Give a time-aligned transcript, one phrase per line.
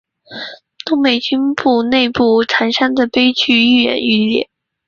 [0.83, 1.53] 东北军
[1.91, 4.49] 内部残杀的悲剧愈演愈烈。